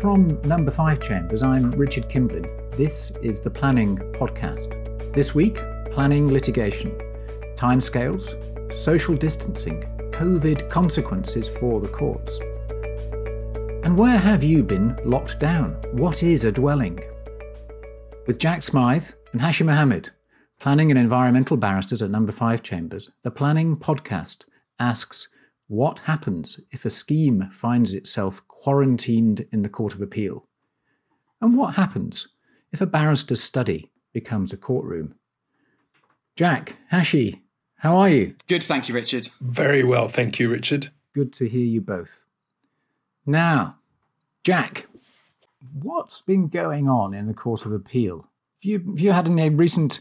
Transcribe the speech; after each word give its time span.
From 0.00 0.40
Number 0.42 0.70
5 0.70 1.00
Chambers, 1.00 1.42
I'm 1.42 1.72
Richard 1.72 2.08
Kimblin. 2.08 2.46
This 2.76 3.10
is 3.20 3.40
the 3.40 3.50
Planning 3.50 3.96
Podcast. 4.12 4.72
This 5.12 5.34
week, 5.34 5.56
planning 5.90 6.28
litigation, 6.28 6.92
timescales, 7.56 8.32
social 8.72 9.16
distancing, 9.16 9.80
COVID 10.12 10.70
consequences 10.70 11.48
for 11.58 11.80
the 11.80 11.88
courts. 11.88 12.38
And 13.84 13.98
where 13.98 14.18
have 14.18 14.44
you 14.44 14.62
been 14.62 14.96
locked 15.04 15.40
down? 15.40 15.72
What 15.90 16.22
is 16.22 16.44
a 16.44 16.52
dwelling? 16.52 17.00
With 18.28 18.38
Jack 18.38 18.62
Smyth 18.62 19.14
and 19.32 19.40
Hashi 19.40 19.64
Mohamed, 19.64 20.12
planning 20.60 20.92
and 20.92 21.00
environmental 21.00 21.56
barristers 21.56 22.02
at 22.02 22.10
Number 22.10 22.30
5 22.30 22.62
Chambers, 22.62 23.10
the 23.24 23.32
Planning 23.32 23.76
Podcast 23.76 24.44
asks 24.78 25.26
what 25.66 25.98
happens 26.00 26.60
if 26.70 26.84
a 26.84 26.90
scheme 26.90 27.50
finds 27.52 27.94
itself 27.94 28.46
quarantined 28.62 29.46
in 29.52 29.62
the 29.62 29.68
Court 29.68 29.94
of 29.94 30.02
Appeal? 30.02 30.46
And 31.40 31.56
what 31.56 31.74
happens 31.74 32.28
if 32.72 32.80
a 32.80 32.86
barrister's 32.86 33.42
study 33.42 33.90
becomes 34.12 34.52
a 34.52 34.56
courtroom? 34.56 35.14
Jack, 36.34 36.76
Hashi, 36.90 37.42
how 37.76 37.96
are 37.96 38.08
you? 38.08 38.34
Good, 38.48 38.64
thank 38.64 38.88
you, 38.88 38.94
Richard. 38.94 39.28
Very 39.40 39.84
well, 39.84 40.08
thank 40.08 40.38
you, 40.38 40.48
Richard. 40.48 40.90
Good 41.14 41.32
to 41.34 41.48
hear 41.48 41.64
you 41.64 41.80
both. 41.80 42.22
Now, 43.24 43.76
Jack, 44.42 44.86
what's 45.72 46.20
been 46.22 46.48
going 46.48 46.88
on 46.88 47.14
in 47.14 47.26
the 47.26 47.34
Court 47.34 47.64
of 47.64 47.72
Appeal? 47.72 48.26
Have 48.62 48.70
you, 48.70 48.78
have 48.78 49.00
you 49.00 49.12
had 49.12 49.28
any 49.28 49.50
recent 49.50 50.00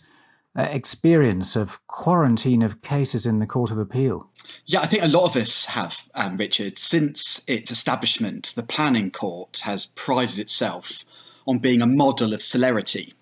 experience 0.64 1.56
of 1.56 1.86
quarantine 1.88 2.62
of 2.62 2.82
cases 2.82 3.26
in 3.26 3.40
the 3.40 3.46
Court 3.46 3.72
of 3.72 3.78
Appeal? 3.78 4.30
Yeah, 4.66 4.82
I 4.82 4.88
think 4.88 5.04
a 5.04 5.08
lot 5.08 5.26
of 5.26 5.36
us 5.36 5.66
have, 5.66 6.10
um, 6.16 6.38
Richard. 6.38 6.78
Since 6.78 7.44
its 7.48 7.72
establishment, 7.72 8.54
the 8.56 8.64
Planning 8.64 9.12
Court 9.12 9.62
has 9.64 9.88
prided 9.88 10.40
itself 10.40 11.04
on 11.46 11.59
being 11.59 11.81
a 11.81 11.88
model 11.88 12.34
of 12.34 12.42
celerity. 12.42 13.14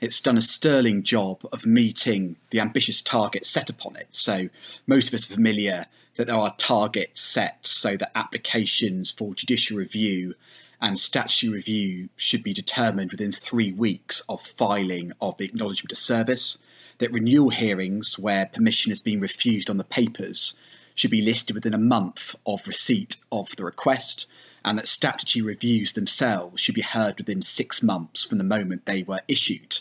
It's 0.00 0.20
done 0.20 0.36
a 0.36 0.42
sterling 0.42 1.02
job 1.02 1.46
of 1.52 1.64
meeting 1.64 2.36
the 2.50 2.60
ambitious 2.60 3.00
targets 3.00 3.48
set 3.48 3.70
upon 3.70 3.96
it. 3.96 4.08
So, 4.10 4.48
most 4.86 5.08
of 5.08 5.14
us 5.14 5.30
are 5.30 5.34
familiar 5.34 5.86
that 6.16 6.26
there 6.26 6.36
are 6.36 6.54
targets 6.58 7.20
set 7.20 7.66
so 7.66 7.96
that 7.96 8.10
applications 8.14 9.10
for 9.12 9.34
judicial 9.34 9.78
review 9.78 10.34
and 10.80 10.98
statutory 10.98 11.54
review 11.54 12.08
should 12.16 12.42
be 12.42 12.52
determined 12.52 13.12
within 13.12 13.30
three 13.30 13.72
weeks 13.72 14.20
of 14.28 14.40
filing 14.40 15.12
of 15.20 15.38
the 15.38 15.44
acknowledgement 15.44 15.92
of 15.92 15.98
service 15.98 16.58
that 17.02 17.12
renewal 17.12 17.50
hearings 17.50 18.16
where 18.16 18.46
permission 18.46 18.90
has 18.90 19.02
been 19.02 19.18
refused 19.18 19.68
on 19.68 19.76
the 19.76 19.82
papers 19.82 20.54
should 20.94 21.10
be 21.10 21.20
listed 21.20 21.52
within 21.52 21.74
a 21.74 21.78
month 21.78 22.36
of 22.46 22.68
receipt 22.68 23.16
of 23.32 23.56
the 23.56 23.64
request, 23.64 24.24
and 24.64 24.78
that 24.78 24.86
statutory 24.86 25.42
reviews 25.42 25.94
themselves 25.94 26.60
should 26.60 26.76
be 26.76 26.80
heard 26.80 27.18
within 27.18 27.42
six 27.42 27.82
months 27.82 28.24
from 28.24 28.38
the 28.38 28.44
moment 28.44 28.86
they 28.86 29.02
were 29.02 29.22
issued. 29.26 29.80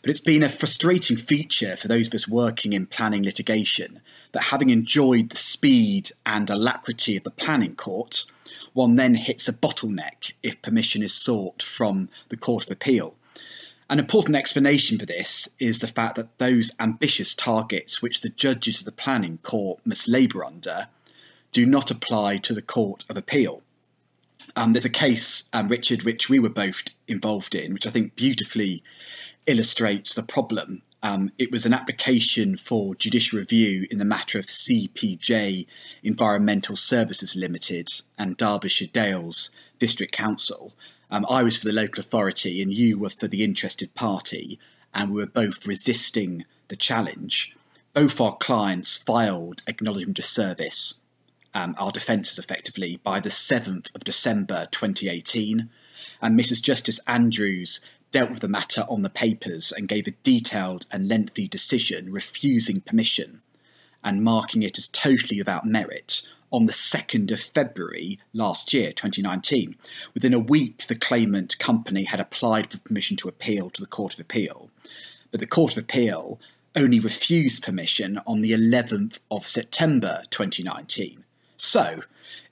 But 0.00 0.10
it's 0.10 0.20
been 0.20 0.44
a 0.44 0.48
frustrating 0.48 1.16
feature 1.16 1.76
for 1.76 1.88
those 1.88 2.06
of 2.06 2.14
us 2.14 2.28
working 2.28 2.72
in 2.72 2.86
planning 2.86 3.24
litigation 3.24 4.00
that 4.30 4.44
having 4.44 4.70
enjoyed 4.70 5.30
the 5.30 5.36
speed 5.36 6.12
and 6.24 6.48
alacrity 6.48 7.16
of 7.16 7.24
the 7.24 7.32
planning 7.32 7.74
court, 7.74 8.26
one 8.74 8.94
then 8.94 9.16
hits 9.16 9.48
a 9.48 9.52
bottleneck 9.52 10.34
if 10.44 10.62
permission 10.62 11.02
is 11.02 11.14
sought 11.14 11.64
from 11.64 12.10
the 12.28 12.36
Court 12.36 12.66
of 12.66 12.70
Appeal. 12.70 13.16
An 13.90 13.98
important 13.98 14.36
explanation 14.36 15.00
for 15.00 15.06
this 15.06 15.48
is 15.58 15.80
the 15.80 15.88
fact 15.88 16.14
that 16.14 16.38
those 16.38 16.70
ambitious 16.78 17.34
targets 17.34 18.00
which 18.00 18.20
the 18.20 18.28
judges 18.28 18.78
of 18.78 18.84
the 18.84 18.92
planning 18.92 19.38
court 19.38 19.80
must 19.84 20.06
labour 20.06 20.44
under 20.44 20.86
do 21.50 21.66
not 21.66 21.90
apply 21.90 22.36
to 22.36 22.54
the 22.54 22.62
Court 22.62 23.04
of 23.10 23.16
Appeal. 23.16 23.62
Um, 24.54 24.74
there's 24.74 24.84
a 24.84 24.90
case, 24.90 25.42
um, 25.52 25.66
Richard, 25.66 26.04
which 26.04 26.28
we 26.28 26.38
were 26.38 26.48
both 26.48 26.84
involved 27.08 27.52
in, 27.52 27.72
which 27.72 27.84
I 27.84 27.90
think 27.90 28.14
beautifully 28.14 28.84
illustrates 29.46 30.14
the 30.14 30.22
problem. 30.22 30.82
Um, 31.02 31.32
it 31.36 31.50
was 31.50 31.66
an 31.66 31.74
application 31.74 32.56
for 32.56 32.94
judicial 32.94 33.40
review 33.40 33.88
in 33.90 33.98
the 33.98 34.04
matter 34.04 34.38
of 34.38 34.44
CPJ 34.44 35.66
Environmental 36.04 36.76
Services 36.76 37.34
Limited 37.34 37.88
and 38.16 38.36
Derbyshire 38.36 38.86
Dales 38.92 39.50
District 39.80 40.12
Council, 40.12 40.74
um, 41.10 41.26
I 41.28 41.42
was 41.42 41.58
for 41.58 41.66
the 41.66 41.72
local 41.72 42.00
authority 42.00 42.62
and 42.62 42.72
you 42.72 42.98
were 42.98 43.10
for 43.10 43.28
the 43.28 43.44
interested 43.44 43.94
party, 43.94 44.58
and 44.94 45.10
we 45.10 45.20
were 45.20 45.26
both 45.26 45.66
resisting 45.66 46.44
the 46.68 46.76
challenge. 46.76 47.54
Both 47.92 48.20
our 48.20 48.36
clients 48.36 48.96
filed 48.96 49.62
acknowledgement 49.66 50.18
of 50.20 50.24
service, 50.24 51.00
um, 51.52 51.74
our 51.78 51.90
defences 51.90 52.38
effectively, 52.38 53.00
by 53.02 53.18
the 53.18 53.28
7th 53.28 53.94
of 53.94 54.04
December 54.04 54.66
2018. 54.70 55.68
And 56.22 56.38
Mrs. 56.38 56.62
Justice 56.62 57.00
Andrews 57.06 57.80
dealt 58.12 58.30
with 58.30 58.40
the 58.40 58.48
matter 58.48 58.84
on 58.88 59.02
the 59.02 59.10
papers 59.10 59.72
and 59.72 59.88
gave 59.88 60.06
a 60.06 60.12
detailed 60.22 60.86
and 60.90 61.08
lengthy 61.08 61.48
decision 61.48 62.12
refusing 62.12 62.80
permission 62.80 63.42
and 64.02 64.22
marking 64.22 64.62
it 64.62 64.78
as 64.78 64.88
totally 64.88 65.40
without 65.40 65.64
merit 65.64 66.22
on 66.52 66.66
the 66.66 66.72
2nd 66.72 67.30
of 67.30 67.40
February 67.40 68.18
last 68.32 68.74
year, 68.74 68.92
2019. 68.92 69.76
Within 70.14 70.34
a 70.34 70.38
week, 70.38 70.86
the 70.86 70.96
claimant 70.96 71.58
company 71.58 72.04
had 72.04 72.20
applied 72.20 72.68
for 72.68 72.78
permission 72.78 73.16
to 73.18 73.28
appeal 73.28 73.70
to 73.70 73.80
the 73.80 73.88
Court 73.88 74.14
of 74.14 74.20
Appeal, 74.20 74.70
but 75.30 75.40
the 75.40 75.46
Court 75.46 75.76
of 75.76 75.82
Appeal 75.82 76.40
only 76.76 77.00
refused 77.00 77.62
permission 77.62 78.20
on 78.26 78.40
the 78.40 78.52
11th 78.52 79.18
of 79.30 79.46
September 79.46 80.22
2019. 80.30 81.24
So, 81.56 82.02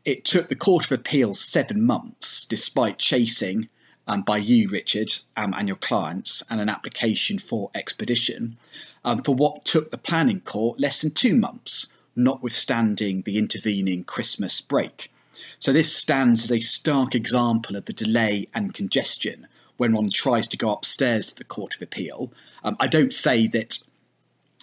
it 0.05 0.25
took 0.25 0.49
the 0.49 0.57
Court 0.57 0.87
of 0.87 0.93
Appeal 0.93 1.35
seven 1.35 1.85
months, 1.85 2.45
despite 2.45 2.99
chasing 2.99 3.69
um, 4.07 4.23
by 4.23 4.39
you, 4.39 4.69
Richard, 4.69 5.13
um, 5.37 5.55
and 5.57 5.69
your 5.69 5.77
clients, 5.77 6.43
and 6.49 6.61
an 6.61 6.69
application 6.69 7.39
for 7.39 7.71
expedition, 7.75 8.57
um, 9.05 9.23
for 9.23 9.35
what 9.35 9.65
took 9.65 9.91
the 9.91 9.99
planning 9.99 10.41
court 10.41 10.81
less 10.81 11.03
than 11.03 11.11
two 11.11 11.35
months 11.35 11.89
notwithstanding 12.19 13.23
the 13.23 13.39
intervening 13.39 14.05
Christmas 14.05 14.61
break. 14.61 15.13
So, 15.59 15.73
this 15.73 15.95
stands 15.95 16.45
as 16.45 16.53
a 16.53 16.61
stark 16.61 17.15
example 17.15 17.77
of 17.77 17.85
the 17.85 17.93
delay 17.93 18.49
and 18.55 18.75
congestion 18.75 19.47
when 19.77 19.93
one 19.93 20.11
tries 20.11 20.49
to 20.49 20.57
go 20.57 20.73
upstairs 20.73 21.27
to 21.27 21.35
the 21.37 21.45
Court 21.45 21.77
of 21.77 21.83
Appeal. 21.83 22.33
Um, 22.65 22.77
I 22.81 22.89
don't 22.89 23.15
say 23.15 23.47
that 23.47 23.79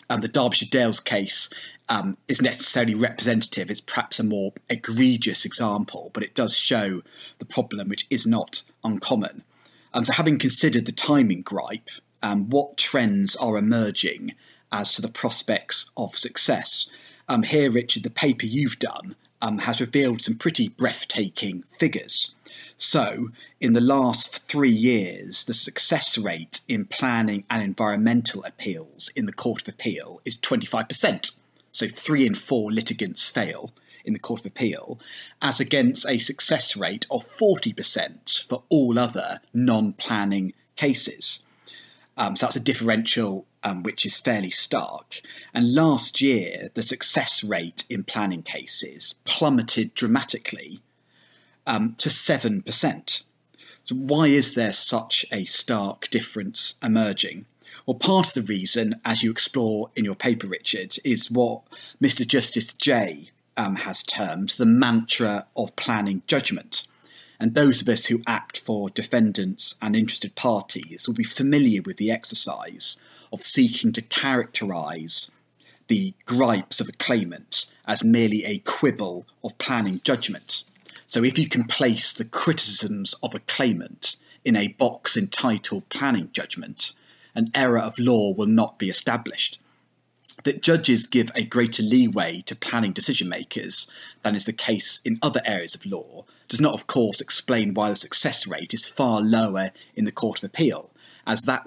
um, 0.10 0.22
the 0.22 0.28
Derbyshire 0.28 0.70
Dales 0.70 1.00
case 1.00 1.50
um, 1.88 2.18
is 2.28 2.42
necessarily 2.42 2.96
representative, 2.96 3.70
it's 3.70 3.82
perhaps 3.82 4.20
a 4.20 4.24
more 4.24 4.54
egregious 4.70 5.46
example, 5.46 6.12
but 6.14 6.24
it 6.24 6.36
does 6.36 6.58
show 6.58 7.02
the 7.38 7.46
problem, 7.46 7.90
which 7.90 8.08
is 8.10 8.26
not 8.28 8.64
uncommon. 8.84 9.44
Um, 9.94 10.04
so, 10.04 10.14
having 10.14 10.38
considered 10.38 10.86
the 10.86 10.92
timing 10.92 11.42
gripe, 11.42 11.90
um, 12.22 12.50
what 12.50 12.78
trends 12.78 13.36
are 13.36 13.58
emerging 13.58 14.34
as 14.72 14.92
to 14.94 15.02
the 15.02 15.08
prospects 15.08 15.92
of 15.96 16.16
success? 16.18 16.90
Um, 17.28 17.44
here, 17.44 17.72
Richard, 17.72 18.04
the 18.04 18.10
paper 18.10 18.46
you've 18.46 18.80
done 18.80 19.16
um, 19.42 19.60
has 19.60 19.82
revealed 19.82 20.22
some 20.22 20.38
pretty 20.38 20.70
breathtaking 20.70 21.64
figures. 21.70 22.36
So, 22.78 23.30
in 23.60 23.74
the 23.74 23.82
last 23.82 24.48
three 24.48 24.70
years, 24.72 25.44
the 25.46 25.54
success 25.54 26.18
rate 26.18 26.62
in 26.68 26.86
planning 26.86 27.46
and 27.50 27.64
environmental 27.64 28.44
appeals 28.44 29.12
in 29.16 29.26
the 29.26 29.34
Court 29.34 29.62
of 29.62 29.74
Appeal 29.74 30.22
is 30.26 30.38
25%. 30.38 31.38
So, 31.72 31.88
three 31.88 32.26
in 32.26 32.36
four 32.36 32.72
litigants 32.72 33.30
fail 33.30 33.72
in 34.04 34.14
the 34.14 34.20
Court 34.20 34.42
of 34.42 34.46
Appeal, 34.48 35.00
as 35.42 35.60
against 35.60 36.08
a 36.08 36.18
success 36.18 36.78
rate 36.78 37.06
of 37.10 37.26
40% 37.26 38.48
for 38.48 38.64
all 38.70 39.00
other 39.00 39.40
non 39.54 39.94
planning 39.94 40.54
cases. 40.76 41.44
Um, 42.18 42.36
so, 42.36 42.46
that's 42.46 42.56
a 42.56 42.62
differential 42.62 43.46
um, 43.66 43.82
which 43.82 44.06
is 44.06 44.18
fairly 44.18 44.52
stark. 44.52 45.22
And 45.54 45.74
last 45.74 46.22
year, 46.22 46.70
the 46.76 46.84
success 46.84 47.44
rate 47.44 47.84
in 47.90 48.04
planning 48.04 48.44
cases 48.44 49.16
plummeted 49.26 49.96
dramatically 49.96 50.80
um, 51.66 51.96
to 51.98 52.08
7%. 52.08 53.24
So, 53.84 53.96
why 53.96 54.28
is 54.28 54.54
there 54.54 54.72
such 54.72 55.26
a 55.32 55.46
stark 55.46 56.10
difference 56.10 56.76
emerging? 56.82 57.46
Well, 57.86 57.96
part 57.96 58.38
of 58.38 58.46
the 58.46 58.54
reason, 58.54 59.02
as 59.04 59.24
you 59.24 59.32
explore 59.32 59.90
in 59.96 60.06
your 60.06 60.16
paper, 60.16 60.48
Richard, 60.48 60.98
is 61.04 61.32
what 61.32 61.64
Mr. 62.02 62.26
Justice 62.26 62.72
Jay 62.72 63.32
um, 63.58 63.78
has 63.78 64.04
termed 64.04 64.50
the 64.50 64.66
mantra 64.66 65.48
of 65.56 65.76
planning 65.76 66.22
judgment. 66.28 66.88
And 67.40 67.54
those 67.54 67.82
of 67.82 67.90
us 67.90 68.06
who 68.06 68.22
act 68.26 68.58
for 68.58 68.90
defendants 68.90 69.76
and 69.82 69.96
interested 69.96 70.36
parties 70.36 71.08
will 71.08 71.16
be 71.16 71.24
familiar 71.24 71.82
with 71.82 71.98
the 71.98 72.12
exercise 72.12 72.98
of 73.36 73.42
seeking 73.42 73.92
to 73.92 74.02
characterise 74.02 75.30
the 75.88 76.14
gripes 76.26 76.80
of 76.80 76.88
a 76.88 76.94
claimant 76.94 77.66
as 77.86 78.02
merely 78.02 78.46
a 78.46 78.60
quibble 78.60 79.26
of 79.44 79.58
planning 79.58 80.00
judgment. 80.06 80.64
So, 81.06 81.22
if 81.22 81.38
you 81.38 81.50
can 81.50 81.66
place 81.66 82.14
the 82.14 82.24
criticisms 82.24 83.14
of 83.22 83.36
a 83.36 83.40
claimant 83.40 84.16
in 84.46 84.56
a 84.56 84.70
box 84.70 85.18
entitled 85.18 85.90
planning 85.90 86.30
judgment, 86.32 86.94
an 87.36 87.50
error 87.54 87.78
of 87.78 88.00
law 88.00 88.34
will 88.34 88.48
not 88.48 88.80
be 88.80 88.90
established. 88.90 89.60
that 90.44 90.62
judges 90.62 91.08
give 91.08 91.32
a 91.34 91.44
greater 91.44 91.82
leeway 91.82 92.42
to 92.42 92.56
planning 92.56 92.92
decision 92.94 93.28
makers 93.28 93.90
than 94.22 94.36
is 94.36 94.46
the 94.46 94.54
case 94.54 95.02
in 95.04 95.18
other 95.22 95.42
areas 95.46 95.76
of 95.76 95.86
law 95.86 96.24
does 96.48 96.62
not, 96.62 96.74
of 96.74 96.88
course, 96.88 97.20
explain 97.20 97.74
why 97.74 97.90
the 97.90 97.96
success 97.96 98.46
rate 98.46 98.74
is 98.74 98.88
far 98.88 99.22
lower 99.22 99.72
in 99.96 100.06
the 100.06 100.12
Court 100.12 100.38
of 100.38 100.44
Appeal, 100.44 100.92
as 101.28 101.44
that 101.44 101.64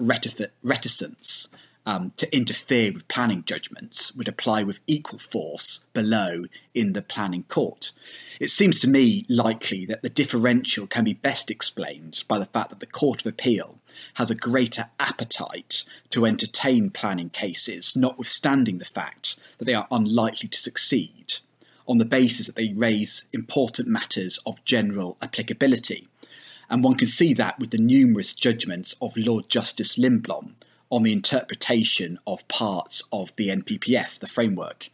reticence 0.63 1.49
um, 1.85 2.11
to 2.17 2.35
interfere 2.35 2.91
with 2.91 3.07
planning 3.07 3.43
judgments 3.45 4.13
would 4.15 4.27
apply 4.27 4.61
with 4.61 4.79
equal 4.85 5.17
force 5.17 5.85
below 5.93 6.45
in 6.75 6.93
the 6.93 7.01
planning 7.01 7.43
court. 7.43 7.93
It 8.39 8.49
seems 8.49 8.79
to 8.81 8.87
me 8.87 9.25
likely 9.27 9.85
that 9.85 10.03
the 10.03 10.09
differential 10.09 10.85
can 10.85 11.03
be 11.03 11.13
best 11.13 11.49
explained 11.49 12.23
by 12.27 12.37
the 12.37 12.45
fact 12.45 12.69
that 12.69 12.79
the 12.79 12.85
Court 12.85 13.21
of 13.21 13.27
Appeal 13.27 13.79
has 14.15 14.29
a 14.29 14.35
greater 14.35 14.89
appetite 14.99 15.83
to 16.11 16.25
entertain 16.25 16.89
planning 16.91 17.31
cases, 17.31 17.95
notwithstanding 17.95 18.77
the 18.77 18.85
fact 18.85 19.37
that 19.57 19.65
they 19.65 19.73
are 19.73 19.87
unlikely 19.89 20.49
to 20.49 20.59
succeed, 20.59 21.39
on 21.87 21.97
the 21.97 22.05
basis 22.05 22.45
that 22.47 22.55
they 22.55 22.71
raise 22.71 23.25
important 23.33 23.87
matters 23.87 24.39
of 24.45 24.63
general 24.63 25.17
applicability. 25.23 26.07
And 26.69 26.83
one 26.83 26.95
can 26.95 27.07
see 27.07 27.33
that 27.33 27.59
with 27.59 27.71
the 27.71 27.77
numerous 27.77 28.33
judgments 28.33 28.95
of 29.01 29.17
Lord 29.17 29.49
Justice 29.49 29.97
Lindblom 29.97 30.53
on 30.91 31.03
the 31.03 31.13
interpretation 31.13 32.19
of 32.25 32.47
parts 32.47 33.03
of 33.11 33.35
the 33.35 33.49
NPPF, 33.49 34.19
the 34.19 34.27
framework. 34.27 34.89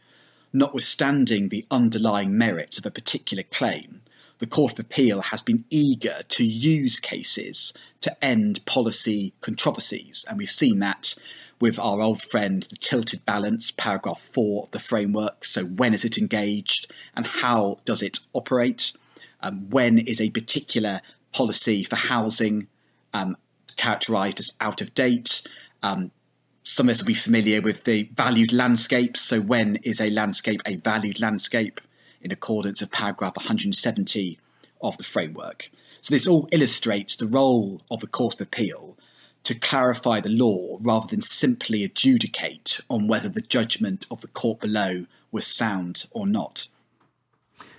Notwithstanding 0.52 1.48
the 1.48 1.66
underlying 1.70 2.36
merits 2.36 2.78
of 2.78 2.86
a 2.86 2.90
particular 2.90 3.42
claim, 3.42 4.00
the 4.38 4.46
Court 4.46 4.72
of 4.72 4.78
Appeal 4.78 5.22
has 5.22 5.40
been 5.42 5.64
eager 5.70 6.22
to 6.28 6.44
use 6.44 7.00
cases 7.00 7.72
to 8.00 8.24
end 8.24 8.64
policy 8.66 9.32
controversies, 9.40 10.24
and 10.28 10.38
we've 10.38 10.48
seen 10.48 10.78
that 10.80 11.14
with 11.58 11.78
our 11.78 12.02
old 12.02 12.20
friend, 12.20 12.64
the 12.64 12.76
tilted 12.76 13.24
balance, 13.24 13.70
paragraph 13.70 14.20
four 14.20 14.64
of 14.64 14.70
the 14.72 14.78
framework. 14.78 15.46
So, 15.46 15.64
when 15.64 15.94
is 15.94 16.04
it 16.04 16.18
engaged 16.18 16.92
and 17.16 17.26
how 17.26 17.78
does 17.86 18.02
it 18.02 18.20
operate? 18.34 18.92
Um, 19.40 19.70
when 19.70 19.98
is 19.98 20.20
a 20.20 20.30
particular 20.30 21.00
policy 21.36 21.82
for 21.82 21.96
housing 21.96 22.66
um, 23.12 23.36
characterised 23.76 24.40
as 24.40 24.52
out 24.58 24.80
of 24.80 24.94
date? 24.94 25.42
Um, 25.82 26.10
some 26.62 26.88
of 26.88 26.92
us 26.92 27.02
will 27.02 27.06
be 27.06 27.14
familiar 27.14 27.60
with 27.60 27.84
the 27.84 28.08
valued 28.14 28.52
landscapes. 28.54 29.20
So, 29.20 29.40
when 29.40 29.76
is 29.76 30.00
a 30.00 30.10
landscape 30.10 30.62
a 30.64 30.76
valued 30.76 31.20
landscape 31.20 31.80
in 32.22 32.32
accordance 32.32 32.80
with 32.80 32.90
paragraph 32.90 33.36
170 33.36 34.38
of 34.80 34.96
the 34.96 35.04
framework? 35.04 35.70
So, 36.00 36.14
this 36.14 36.26
all 36.26 36.48
illustrates 36.52 37.16
the 37.16 37.26
role 37.26 37.82
of 37.90 38.00
the 38.00 38.06
Court 38.06 38.34
of 38.34 38.40
Appeal 38.40 38.96
to 39.42 39.54
clarify 39.54 40.20
the 40.20 40.30
law 40.30 40.78
rather 40.80 41.06
than 41.06 41.20
simply 41.20 41.84
adjudicate 41.84 42.80
on 42.88 43.08
whether 43.08 43.28
the 43.28 43.42
judgment 43.42 44.06
of 44.10 44.22
the 44.22 44.28
court 44.28 44.58
below 44.58 45.04
was 45.30 45.46
sound 45.46 46.06
or 46.10 46.26
not. 46.26 46.68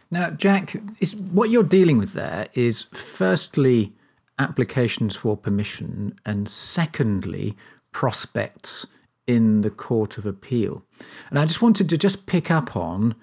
Now, 0.09 0.30
Jack, 0.30 0.75
is, 1.00 1.15
what 1.15 1.50
you're 1.50 1.63
dealing 1.63 1.98
with 1.98 2.13
there 2.13 2.48
is 2.54 2.83
firstly 2.94 3.94
applications 4.39 5.15
for 5.15 5.36
permission, 5.36 6.18
and 6.25 6.48
secondly, 6.48 7.56
prospects 7.92 8.86
in 9.25 9.62
the 9.62 9.69
Court 9.69 10.18
of 10.18 10.25
Appeal. 10.25 10.83
And 11.30 11.39
I 11.39 11.45
just 11.45 11.62
wanted 11.62 11.89
to 11.89 11.98
just 11.98 12.25
pick 12.25 12.50
up 12.50 12.75
on 12.75 13.15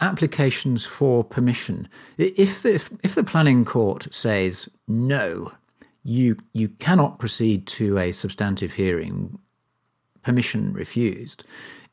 applications 0.00 0.84
for 0.84 1.22
permission. 1.22 1.88
If 2.16 2.62
the, 2.62 2.74
if, 2.74 2.90
if 3.02 3.14
the 3.14 3.24
planning 3.24 3.64
court 3.64 4.12
says 4.12 4.68
no, 4.88 5.52
you 6.04 6.36
you 6.52 6.68
cannot 6.68 7.20
proceed 7.20 7.66
to 7.68 7.98
a 7.98 8.12
substantive 8.12 8.72
hearing, 8.72 9.38
permission 10.22 10.72
refused. 10.72 11.44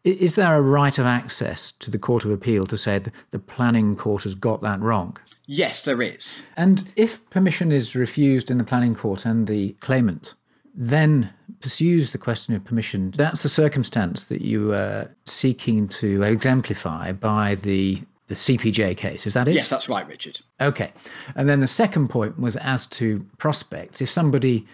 Is 0.03 0.35
there 0.35 0.55
a 0.55 0.61
right 0.61 0.97
of 0.97 1.05
access 1.05 1.73
to 1.73 1.91
the 1.91 1.99
Court 1.99 2.23
of 2.23 2.31
Appeal 2.31 2.65
to 2.67 2.77
say 2.77 2.99
that 2.99 3.13
the 3.31 3.39
planning 3.39 3.95
court 3.95 4.23
has 4.23 4.33
got 4.33 4.61
that 4.61 4.79
wrong? 4.79 5.17
Yes, 5.45 5.83
there 5.83 6.01
is. 6.01 6.45
And 6.55 6.91
if 6.95 7.27
permission 7.31 7.71
is 7.71 7.95
refused 7.95 8.49
in 8.49 8.57
the 8.57 8.63
planning 8.63 8.95
court 8.95 9.25
and 9.25 9.47
the 9.47 9.73
claimant 9.79 10.35
then 10.75 11.29
pursues 11.59 12.11
the 12.11 12.17
question 12.17 12.53
of 12.53 12.63
permission, 12.63 13.13
that's 13.17 13.43
a 13.43 13.49
circumstance 13.49 14.25
that 14.25 14.41
you 14.41 14.73
are 14.73 15.13
seeking 15.25 15.89
to 15.89 16.23
exemplify 16.23 17.11
by 17.11 17.55
the 17.55 18.01
the 18.27 18.35
CPJ 18.35 18.95
case. 18.95 19.25
Is 19.25 19.33
that 19.33 19.47
it? 19.47 19.55
Yes, 19.55 19.69
that's 19.69 19.89
right, 19.89 20.07
Richard. 20.07 20.39
Okay. 20.61 20.93
And 21.35 21.49
then 21.49 21.59
the 21.59 21.67
second 21.67 22.09
point 22.09 22.39
was 22.39 22.55
as 22.57 22.85
to 22.87 23.25
prospects. 23.39 24.01
If 24.01 24.09
somebody 24.09 24.67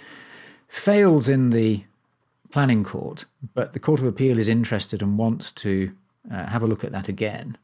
fails 0.67 1.29
in 1.29 1.49
the 1.51 1.83
planning 2.55 2.85
court, 2.85 3.25
but 3.53 3.73
the 3.73 3.81
Court 3.81 3.99
of 3.99 4.05
Appeal 4.05 4.39
is 4.39 4.47
interested 4.47 5.01
and 5.01 5.17
wants 5.17 5.51
to 5.51 5.91
uh, 6.31 6.45
have 6.45 6.63
a 6.63 6.67
look 6.67 6.85
at 6.85 6.93
that 6.93 7.09
again, 7.09 7.57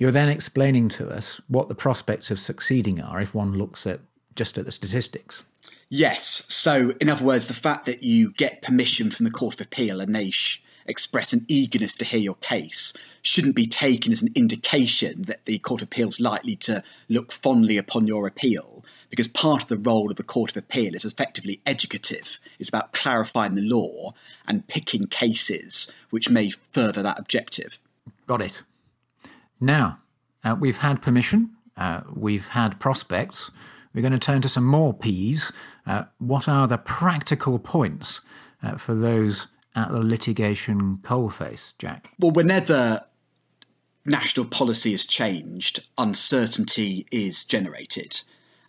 you're 0.00 0.10
then 0.10 0.28
explaining 0.28 0.88
to 0.88 1.08
us 1.08 1.40
what 1.46 1.68
the 1.68 1.74
prospects 1.76 2.32
of 2.32 2.40
succeeding 2.40 3.00
are 3.00 3.20
if 3.20 3.32
one 3.32 3.52
looks 3.56 3.86
at 3.86 4.00
just 4.34 4.58
at 4.58 4.64
the 4.64 4.72
statistics. 4.72 5.44
Yes. 5.88 6.44
So, 6.48 6.94
in 7.00 7.08
other 7.08 7.24
words, 7.24 7.46
the 7.46 7.54
fact 7.54 7.86
that 7.86 8.02
you 8.02 8.32
get 8.32 8.60
permission 8.60 9.12
from 9.12 9.22
the 9.22 9.30
Court 9.30 9.54
of 9.54 9.66
Appeal 9.66 10.00
and 10.00 10.16
they 10.16 10.30
sh- 10.30 10.60
express 10.84 11.32
an 11.32 11.46
eagerness 11.46 11.94
to 11.94 12.04
hear 12.04 12.18
your 12.18 12.34
case 12.34 12.92
shouldn't 13.22 13.54
be 13.54 13.68
taken 13.68 14.10
as 14.10 14.20
an 14.20 14.32
indication 14.34 15.22
that 15.22 15.46
the 15.46 15.60
Court 15.60 15.80
of 15.80 15.86
Appeal 15.86 16.08
is 16.08 16.18
likely 16.18 16.56
to 16.56 16.82
look 17.08 17.30
fondly 17.30 17.76
upon 17.76 18.08
your 18.08 18.26
appeal, 18.26 18.81
because 19.12 19.28
part 19.28 19.64
of 19.64 19.68
the 19.68 19.76
role 19.76 20.10
of 20.10 20.16
the 20.16 20.22
Court 20.22 20.52
of 20.52 20.56
Appeal 20.56 20.94
is 20.94 21.04
effectively 21.04 21.60
educative. 21.66 22.40
It's 22.58 22.70
about 22.70 22.94
clarifying 22.94 23.56
the 23.56 23.60
law 23.60 24.14
and 24.48 24.66
picking 24.68 25.06
cases 25.06 25.92
which 26.08 26.30
may 26.30 26.48
further 26.48 27.02
that 27.02 27.18
objective. 27.18 27.78
Got 28.26 28.40
it. 28.40 28.62
Now, 29.60 29.98
uh, 30.42 30.56
we've 30.58 30.78
had 30.78 31.02
permission, 31.02 31.50
uh, 31.76 32.00
we've 32.10 32.48
had 32.48 32.80
prospects. 32.80 33.50
We're 33.92 34.00
going 34.00 34.12
to 34.12 34.18
turn 34.18 34.40
to 34.40 34.48
some 34.48 34.64
more 34.64 34.94
P's 34.94 35.52
uh, 35.86 36.04
what 36.18 36.48
are 36.48 36.66
the 36.66 36.78
practical 36.78 37.58
points 37.58 38.22
uh, 38.62 38.78
for 38.78 38.94
those 38.94 39.48
at 39.74 39.90
the 39.90 40.00
litigation 40.00 41.00
coalface, 41.02 41.74
Jack? 41.78 42.12
Well, 42.18 42.30
whenever 42.30 43.04
national 44.06 44.46
policy 44.46 44.94
is 44.94 45.06
changed, 45.06 45.86
uncertainty 45.98 47.06
is 47.10 47.44
generated. 47.44 48.22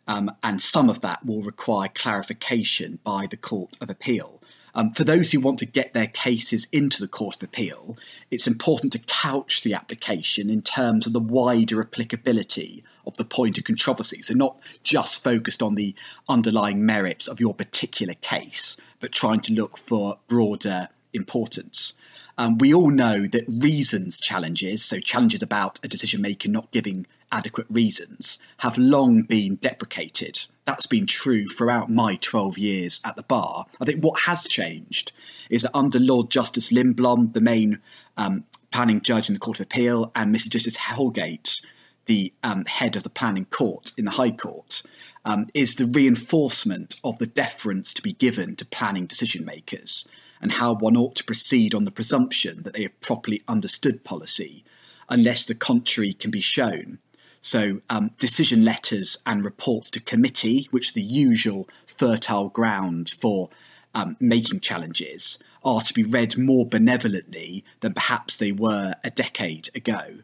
Um, 0.07 0.31
and 0.43 0.61
some 0.61 0.89
of 0.89 1.01
that 1.01 1.25
will 1.25 1.41
require 1.41 1.89
clarification 1.93 2.99
by 3.03 3.27
the 3.29 3.37
Court 3.37 3.75
of 3.79 3.89
Appeal. 3.89 4.41
Um, 4.75 4.91
for 4.91 5.03
those 5.03 5.31
who 5.31 5.39
want 5.39 5.59
to 5.59 5.67
get 5.67 5.93
their 5.93 6.07
cases 6.07 6.67
into 6.71 6.99
the 6.99 7.07
Court 7.07 7.35
of 7.35 7.43
Appeal, 7.43 7.95
it's 8.31 8.47
important 8.47 8.91
to 8.93 8.99
couch 8.99 9.61
the 9.61 9.73
application 9.73 10.49
in 10.49 10.61
terms 10.63 11.05
of 11.05 11.13
the 11.13 11.19
wider 11.19 11.79
applicability 11.79 12.83
of 13.05 13.15
the 13.17 13.25
point 13.25 13.57
of 13.57 13.65
controversy. 13.65 14.21
So, 14.23 14.33
not 14.33 14.59
just 14.81 15.23
focused 15.23 15.61
on 15.61 15.75
the 15.75 15.93
underlying 16.27 16.85
merits 16.85 17.27
of 17.27 17.39
your 17.39 17.53
particular 17.53 18.15
case, 18.15 18.75
but 18.99 19.11
trying 19.11 19.41
to 19.41 19.53
look 19.53 19.77
for 19.77 20.17
broader 20.27 20.89
importance. 21.13 21.93
Um, 22.37 22.57
we 22.57 22.73
all 22.73 22.89
know 22.89 23.27
that 23.27 23.45
reasons 23.47 24.19
challenges, 24.19 24.83
so 24.83 24.99
challenges 24.99 25.41
about 25.41 25.79
a 25.83 25.87
decision 25.87 26.21
maker 26.21 26.49
not 26.49 26.71
giving 26.71 27.05
adequate 27.31 27.67
reasons, 27.69 28.39
have 28.59 28.77
long 28.77 29.23
been 29.23 29.55
deprecated. 29.55 30.45
That's 30.65 30.85
been 30.85 31.05
true 31.05 31.47
throughout 31.47 31.89
my 31.89 32.15
12 32.15 32.57
years 32.57 33.01
at 33.05 33.15
the 33.15 33.23
bar. 33.23 33.65
I 33.81 33.85
think 33.85 34.03
what 34.03 34.21
has 34.21 34.47
changed 34.47 35.11
is 35.49 35.63
that 35.63 35.75
under 35.75 35.99
Lord 35.99 36.29
Justice 36.29 36.71
Lindblom, 36.71 37.33
the 37.33 37.41
main 37.41 37.79
um, 38.17 38.45
planning 38.71 39.01
judge 39.01 39.29
in 39.29 39.33
the 39.33 39.39
Court 39.39 39.59
of 39.59 39.65
Appeal, 39.65 40.11
and 40.15 40.33
Mr. 40.33 40.49
Justice 40.49 40.77
Holgate, 40.77 41.61
the 42.05 42.33
um, 42.43 42.65
head 42.65 42.95
of 42.95 43.03
the 43.03 43.09
planning 43.09 43.45
court 43.45 43.91
in 43.97 44.05
the 44.05 44.11
High 44.11 44.31
Court, 44.31 44.81
um, 45.25 45.47
is 45.53 45.75
the 45.75 45.85
reinforcement 45.85 46.95
of 47.03 47.19
the 47.19 47.27
deference 47.27 47.93
to 47.93 48.01
be 48.01 48.13
given 48.13 48.55
to 48.55 48.65
planning 48.65 49.05
decision 49.05 49.45
makers 49.45 50.07
and 50.43 50.51
how 50.51 50.73
one 50.73 50.97
ought 50.97 51.15
to 51.15 51.23
proceed 51.23 51.73
on 51.73 51.85
the 51.85 51.91
presumption 51.91 52.63
that 52.63 52.73
they 52.73 52.83
have 52.83 52.99
properly 52.99 53.41
understood 53.47 54.03
policy 54.03 54.63
unless 55.09 55.45
the 55.45 55.55
contrary 55.55 56.13
can 56.13 56.29
be 56.31 56.41
shown. 56.41 56.99
So, 57.39 57.81
um, 57.89 58.11
decision 58.19 58.63
letters 58.63 59.17
and 59.25 59.43
reports 59.43 59.89
to 59.91 59.99
committee, 60.01 60.67
which 60.71 60.91
are 60.91 60.93
the 60.93 61.01
usual 61.01 61.67
fertile 61.85 62.49
ground 62.49 63.09
for 63.09 63.49
um, 63.95 64.17
making 64.19 64.59
challenges, 64.59 65.39
are 65.63 65.81
to 65.81 65.93
be 65.93 66.03
read 66.03 66.37
more 66.37 66.65
benevolently 66.65 67.63
than 67.79 67.93
perhaps 67.93 68.37
they 68.37 68.51
were 68.51 68.95
a 69.03 69.09
decade 69.09 69.69
ago. 69.73 70.19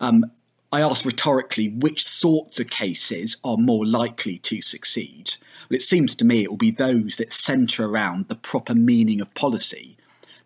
Um, 0.00 0.30
I 0.72 0.80
asked 0.80 1.04
rhetorically 1.04 1.68
which 1.68 2.04
sorts 2.04 2.58
of 2.58 2.70
cases 2.70 3.36
are 3.44 3.56
more 3.56 3.86
likely 3.86 4.38
to 4.38 4.60
succeed. 4.60 5.36
Well, 5.70 5.76
it 5.76 5.82
seems 5.82 6.14
to 6.16 6.24
me 6.24 6.42
it 6.42 6.50
will 6.50 6.56
be 6.56 6.72
those 6.72 7.16
that 7.16 7.32
centre 7.32 7.84
around 7.84 8.28
the 8.28 8.34
proper 8.34 8.74
meaning 8.74 9.20
of 9.20 9.32
policy. 9.34 9.96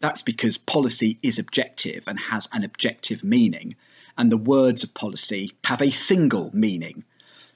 That's 0.01 0.23
because 0.23 0.59
policy 0.59 1.19
is 1.23 1.39
objective 1.39 2.05
and 2.07 2.21
has 2.31 2.49
an 2.53 2.65
objective 2.65 3.25
meaning, 3.25 3.77
and 4.17 4.31
the 4.31 4.37
words 4.37 4.83
of 4.83 4.95
policy 4.95 5.53
have 5.65 5.81
a 5.81 5.91
single 5.91 6.51
meaning. 6.53 7.05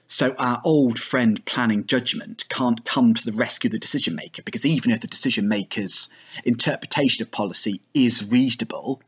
So 0.07 0.35
our 0.37 0.61
old 0.63 0.99
friend 0.99 1.43
planning 1.45 1.85
judgment 1.85 2.47
can't 2.49 2.85
come 2.85 3.15
to 3.15 3.25
the 3.25 3.35
rescue 3.35 3.67
of 3.67 3.73
the 3.73 3.79
decision 3.79 4.15
maker 4.15 4.43
because 4.43 4.65
even 4.65 4.91
if 4.91 5.01
the 5.01 5.07
decision 5.07 5.47
maker's 5.47 6.09
interpretation 6.43 7.23
of 7.23 7.31
policy 7.31 7.81
is 7.95 8.27
reasonable, 8.27 9.01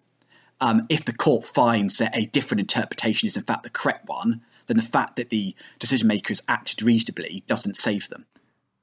um, 0.59 0.85
if 0.89 1.05
the 1.05 1.13
court 1.13 1.43
finds 1.43 1.97
that 1.97 2.15
a 2.15 2.25
different 2.27 2.61
interpretation 2.61 3.27
is 3.27 3.37
in 3.37 3.43
fact 3.43 3.63
the 3.63 3.69
correct 3.69 4.07
one, 4.07 4.41
then 4.67 4.77
the 4.77 4.83
fact 4.83 5.15
that 5.15 5.29
the 5.29 5.55
decision 5.79 6.07
makers 6.07 6.41
acted 6.47 6.81
reasonably 6.81 7.43
doesn't 7.47 7.75
save 7.75 8.09
them. 8.09 8.25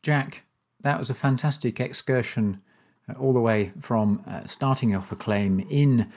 Jack, 0.02 0.42
that 0.82 0.98
was 0.98 1.10
a 1.10 1.14
fantastic 1.14 1.80
excursion 1.80 2.60
uh, 3.08 3.14
all 3.18 3.32
the 3.32 3.40
way 3.40 3.72
from 3.80 4.22
uh, 4.26 4.44
starting 4.46 4.94
off 4.94 5.12
a 5.12 5.16
claim 5.16 5.66
in 5.70 6.10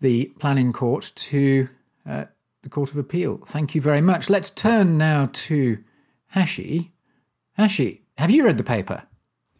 the 0.00 0.26
planning 0.38 0.72
court 0.72 1.12
to 1.14 1.68
uh, 2.08 2.24
the 2.62 2.68
Court 2.68 2.90
of 2.90 2.96
Appeal. 2.96 3.38
Thank 3.46 3.74
you 3.74 3.80
very 3.80 4.00
much. 4.00 4.30
Let's 4.30 4.50
turn 4.50 4.96
now 4.98 5.30
to 5.32 5.78
Hashi. 6.28 6.92
Hashi, 7.56 8.02
have 8.18 8.30
you 8.30 8.44
read 8.44 8.58
the 8.58 8.64
paper? 8.64 9.02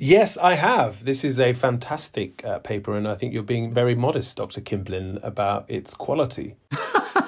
Yes, 0.05 0.37
I 0.37 0.57
have. 0.57 1.05
This 1.05 1.23
is 1.23 1.39
a 1.39 1.53
fantastic 1.53 2.45
uh, 2.45 2.59
paper, 2.59 2.97
and 2.97 3.07
I 3.07 3.15
think 3.15 3.33
you're 3.33 3.45
being 3.45 3.73
very 3.73 3.95
modest, 3.95 4.37
Dr. 4.37 4.61
Kimblin, 4.61 5.21
about 5.23 5.71
its 5.71 5.95
quality. 5.95 6.57
uh, 6.73 7.23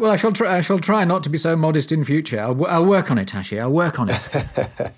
well, 0.00 0.10
I 0.10 0.16
shall 0.16 0.32
try. 0.32 0.56
I 0.56 0.60
shall 0.60 0.80
try 0.80 1.04
not 1.04 1.22
to 1.22 1.28
be 1.28 1.38
so 1.38 1.54
modest 1.54 1.92
in 1.92 2.04
future. 2.04 2.40
I'll, 2.40 2.66
I'll 2.66 2.84
work 2.84 3.12
on 3.12 3.18
it, 3.18 3.30
Hashi. 3.30 3.60
I'll 3.60 3.70
work 3.70 4.00
on 4.00 4.10
it. 4.10 4.20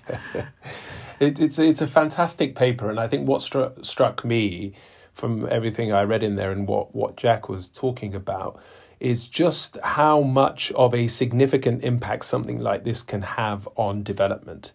it. 1.19 1.39
It's 1.39 1.59
it's 1.59 1.81
a 1.81 1.87
fantastic 1.87 2.55
paper, 2.55 2.89
and 2.89 2.99
I 2.99 3.07
think 3.07 3.27
what 3.27 3.41
stru- 3.41 3.85
struck 3.85 4.25
me 4.25 4.73
from 5.13 5.47
everything 5.51 5.93
I 5.93 6.01
read 6.01 6.23
in 6.23 6.35
there 6.35 6.51
and 6.51 6.67
what, 6.67 6.95
what 6.95 7.15
Jack 7.15 7.47
was 7.47 7.69
talking 7.69 8.15
about 8.15 8.59
is 8.99 9.27
just 9.27 9.77
how 9.83 10.21
much 10.21 10.71
of 10.71 10.95
a 10.95 11.05
significant 11.05 11.83
impact 11.83 12.25
something 12.25 12.57
like 12.57 12.85
this 12.85 13.03
can 13.03 13.21
have 13.21 13.67
on 13.77 14.01
development. 14.01 14.73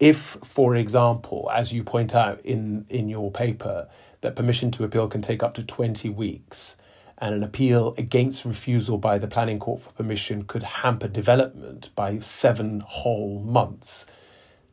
If, 0.00 0.38
for 0.42 0.74
example, 0.74 1.50
as 1.54 1.72
you 1.72 1.84
point 1.84 2.14
out 2.14 2.40
in, 2.44 2.86
in 2.88 3.08
your 3.08 3.30
paper, 3.30 3.88
that 4.22 4.34
permission 4.34 4.70
to 4.72 4.84
appeal 4.84 5.08
can 5.08 5.22
take 5.22 5.42
up 5.42 5.54
to 5.54 5.62
20 5.62 6.08
weeks, 6.08 6.76
and 7.18 7.34
an 7.34 7.42
appeal 7.42 7.94
against 7.98 8.44
refusal 8.44 8.96
by 8.96 9.18
the 9.18 9.28
planning 9.28 9.58
court 9.58 9.82
for 9.82 9.90
permission 9.92 10.42
could 10.44 10.62
hamper 10.62 11.06
development 11.06 11.90
by 11.94 12.18
seven 12.18 12.80
whole 12.80 13.40
months 13.40 14.06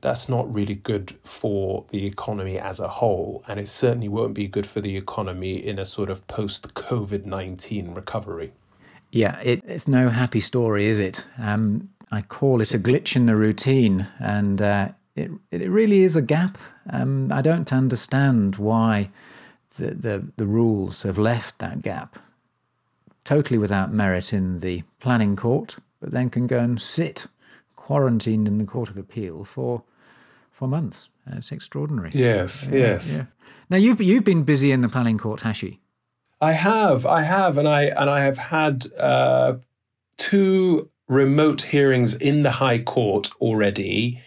that's 0.01 0.29
not 0.29 0.53
really 0.53 0.75
good 0.75 1.15
for 1.23 1.85
the 1.89 2.05
economy 2.05 2.59
as 2.59 2.79
a 2.79 2.87
whole. 2.87 3.43
And 3.47 3.59
it 3.59 3.67
certainly 3.67 4.07
won't 4.07 4.33
be 4.33 4.47
good 4.47 4.67
for 4.67 4.81
the 4.81 4.95
economy 4.95 5.55
in 5.55 5.79
a 5.79 5.85
sort 5.85 6.09
of 6.09 6.25
post 6.27 6.73
COVID 6.73 7.25
19 7.25 7.93
recovery. 7.93 8.53
Yeah, 9.11 9.39
it, 9.39 9.63
it's 9.65 9.87
no 9.87 10.09
happy 10.09 10.41
story, 10.41 10.85
is 10.85 10.99
it? 10.99 11.25
Um, 11.37 11.89
I 12.11 12.21
call 12.21 12.61
it 12.61 12.73
a 12.73 12.79
glitch 12.79 13.15
in 13.15 13.25
the 13.25 13.35
routine, 13.35 14.07
and 14.19 14.61
uh, 14.61 14.89
it, 15.17 15.31
it 15.51 15.69
really 15.69 16.03
is 16.03 16.15
a 16.15 16.21
gap. 16.21 16.57
Um, 16.89 17.31
I 17.31 17.41
don't 17.41 17.73
understand 17.73 18.57
why 18.57 19.09
the, 19.77 19.93
the, 19.93 20.27
the 20.37 20.45
rules 20.45 21.03
have 21.03 21.17
left 21.17 21.59
that 21.59 21.81
gap 21.81 22.19
totally 23.25 23.57
without 23.57 23.93
merit 23.93 24.31
in 24.31 24.61
the 24.61 24.83
planning 24.99 25.35
court, 25.35 25.77
but 25.99 26.11
then 26.11 26.29
can 26.29 26.47
go 26.47 26.59
and 26.59 26.81
sit 26.81 27.27
quarantined 27.75 28.47
in 28.47 28.57
the 28.57 28.63
Court 28.63 28.89
of 28.89 28.97
Appeal 28.97 29.43
for 29.43 29.83
for 30.51 30.67
months. 30.67 31.09
It's 31.27 31.51
extraordinary. 31.51 32.11
Yes, 32.13 32.67
yes. 32.71 33.13
Yeah. 33.13 33.25
Now 33.69 33.77
you've 33.77 34.01
you've 34.01 34.23
been 34.23 34.43
busy 34.43 34.71
in 34.71 34.81
the 34.81 34.89
planning 34.89 35.17
court, 35.17 35.41
Hashi. 35.41 35.79
I 36.39 36.53
have, 36.53 37.05
I 37.05 37.23
have, 37.23 37.57
and 37.57 37.67
I 37.67 37.83
and 37.83 38.09
I 38.09 38.21
have 38.23 38.37
had 38.37 38.85
uh, 38.97 39.55
two 40.17 40.89
remote 41.07 41.61
hearings 41.61 42.13
in 42.13 42.43
the 42.43 42.51
High 42.51 42.79
Court 42.79 43.29
already 43.41 44.21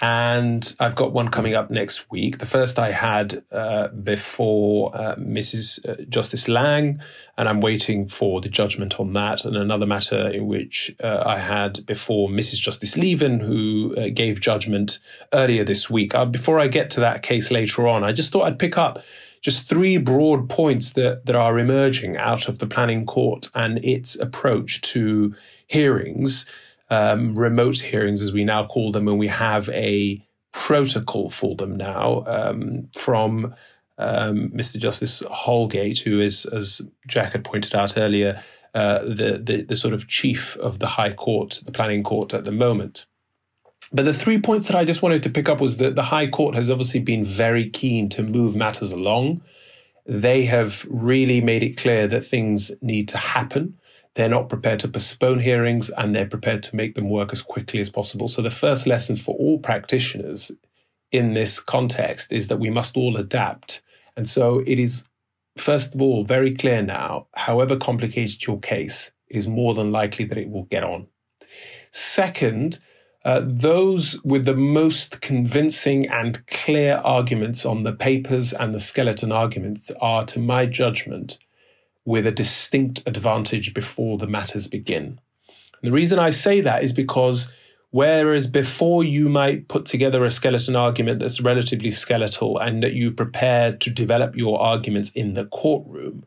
and 0.00 0.76
I've 0.78 0.94
got 0.94 1.12
one 1.12 1.28
coming 1.28 1.54
up 1.54 1.70
next 1.70 2.08
week. 2.10 2.38
The 2.38 2.46
first 2.46 2.78
I 2.78 2.92
had 2.92 3.42
uh, 3.50 3.88
before 3.88 4.94
uh, 4.96 5.16
Mrs. 5.16 5.84
Uh, 5.88 6.04
Justice 6.08 6.46
Lang, 6.46 7.00
and 7.36 7.48
I'm 7.48 7.60
waiting 7.60 8.06
for 8.06 8.40
the 8.40 8.48
judgment 8.48 9.00
on 9.00 9.12
that. 9.14 9.44
And 9.44 9.56
another 9.56 9.86
matter 9.86 10.28
in 10.28 10.46
which 10.46 10.94
uh, 11.02 11.24
I 11.26 11.38
had 11.38 11.84
before 11.84 12.28
Mrs. 12.28 12.60
Justice 12.60 12.96
Lieven, 12.96 13.40
who 13.40 13.96
uh, 13.96 14.08
gave 14.14 14.40
judgment 14.40 15.00
earlier 15.32 15.64
this 15.64 15.90
week. 15.90 16.14
Uh, 16.14 16.26
before 16.26 16.60
I 16.60 16.68
get 16.68 16.90
to 16.90 17.00
that 17.00 17.24
case 17.24 17.50
later 17.50 17.88
on, 17.88 18.04
I 18.04 18.12
just 18.12 18.30
thought 18.30 18.44
I'd 18.44 18.58
pick 18.58 18.78
up 18.78 19.02
just 19.40 19.68
three 19.68 19.98
broad 19.98 20.48
points 20.48 20.92
that, 20.92 21.26
that 21.26 21.34
are 21.34 21.58
emerging 21.58 22.16
out 22.16 22.48
of 22.48 22.58
the 22.58 22.66
planning 22.66 23.04
court 23.04 23.48
and 23.54 23.84
its 23.84 24.14
approach 24.16 24.80
to 24.82 25.34
hearings 25.66 26.46
um, 26.90 27.34
remote 27.34 27.78
hearings, 27.78 28.22
as 28.22 28.32
we 28.32 28.44
now 28.44 28.66
call 28.66 28.92
them, 28.92 29.08
and 29.08 29.18
we 29.18 29.28
have 29.28 29.68
a 29.70 30.24
protocol 30.52 31.30
for 31.30 31.54
them 31.56 31.76
now 31.76 32.24
um, 32.26 32.88
from 32.96 33.54
um, 33.98 34.50
Mr. 34.50 34.78
Justice 34.78 35.22
Holgate, 35.30 35.98
who 35.98 36.20
is, 36.20 36.46
as 36.46 36.80
Jack 37.06 37.32
had 37.32 37.44
pointed 37.44 37.74
out 37.74 37.98
earlier, 37.98 38.42
uh, 38.74 39.00
the, 39.00 39.40
the, 39.42 39.62
the 39.62 39.76
sort 39.76 39.94
of 39.94 40.08
chief 40.08 40.56
of 40.58 40.78
the 40.78 40.86
High 40.86 41.12
Court, 41.12 41.60
the 41.64 41.72
Planning 41.72 42.02
Court 42.02 42.32
at 42.32 42.44
the 42.44 42.52
moment. 42.52 43.06
But 43.92 44.04
the 44.04 44.14
three 44.14 44.38
points 44.38 44.68
that 44.68 44.76
I 44.76 44.84
just 44.84 45.02
wanted 45.02 45.22
to 45.22 45.30
pick 45.30 45.48
up 45.48 45.60
was 45.60 45.78
that 45.78 45.94
the 45.94 46.02
High 46.02 46.26
Court 46.26 46.54
has 46.54 46.70
obviously 46.70 47.00
been 47.00 47.24
very 47.24 47.70
keen 47.70 48.08
to 48.10 48.22
move 48.22 48.54
matters 48.54 48.92
along. 48.92 49.40
They 50.06 50.44
have 50.44 50.86
really 50.90 51.40
made 51.40 51.62
it 51.62 51.76
clear 51.76 52.06
that 52.06 52.24
things 52.24 52.70
need 52.82 53.08
to 53.08 53.18
happen. 53.18 53.78
They're 54.18 54.28
not 54.28 54.48
prepared 54.48 54.80
to 54.80 54.88
postpone 54.88 55.38
hearings 55.38 55.90
and 55.90 56.12
they're 56.12 56.26
prepared 56.26 56.64
to 56.64 56.74
make 56.74 56.96
them 56.96 57.08
work 57.08 57.32
as 57.32 57.40
quickly 57.40 57.78
as 57.78 57.88
possible. 57.88 58.26
So, 58.26 58.42
the 58.42 58.50
first 58.50 58.84
lesson 58.84 59.14
for 59.14 59.36
all 59.36 59.60
practitioners 59.60 60.50
in 61.12 61.34
this 61.34 61.60
context 61.60 62.32
is 62.32 62.48
that 62.48 62.58
we 62.58 62.68
must 62.68 62.96
all 62.96 63.16
adapt. 63.16 63.80
And 64.16 64.28
so, 64.28 64.64
it 64.66 64.80
is, 64.80 65.04
first 65.56 65.94
of 65.94 66.02
all, 66.02 66.24
very 66.24 66.52
clear 66.52 66.82
now, 66.82 67.28
however 67.36 67.76
complicated 67.76 68.44
your 68.44 68.58
case, 68.58 69.12
is 69.28 69.46
more 69.46 69.72
than 69.72 69.92
likely 69.92 70.24
that 70.24 70.36
it 70.36 70.50
will 70.50 70.64
get 70.64 70.82
on. 70.82 71.06
Second, 71.92 72.80
uh, 73.24 73.42
those 73.44 74.20
with 74.24 74.46
the 74.46 74.56
most 74.56 75.20
convincing 75.20 76.08
and 76.08 76.44
clear 76.48 76.96
arguments 77.04 77.64
on 77.64 77.84
the 77.84 77.92
papers 77.92 78.52
and 78.52 78.74
the 78.74 78.80
skeleton 78.80 79.30
arguments 79.30 79.92
are, 80.00 80.24
to 80.24 80.40
my 80.40 80.66
judgment, 80.66 81.38
with 82.08 82.26
a 82.26 82.32
distinct 82.32 83.02
advantage 83.04 83.74
before 83.74 84.16
the 84.16 84.26
matters 84.26 84.66
begin. 84.66 85.20
And 85.46 85.92
the 85.92 85.94
reason 85.94 86.18
I 86.18 86.30
say 86.30 86.62
that 86.62 86.82
is 86.82 86.94
because 86.94 87.52
whereas 87.90 88.46
before 88.46 89.04
you 89.04 89.28
might 89.28 89.68
put 89.68 89.84
together 89.84 90.24
a 90.24 90.30
skeleton 90.30 90.74
argument 90.74 91.20
that's 91.20 91.42
relatively 91.42 91.90
skeletal 91.90 92.56
and 92.56 92.82
that 92.82 92.94
you 92.94 93.10
prepare 93.10 93.76
to 93.76 93.90
develop 93.90 94.34
your 94.36 94.58
arguments 94.58 95.10
in 95.10 95.34
the 95.34 95.44
courtroom, 95.44 96.24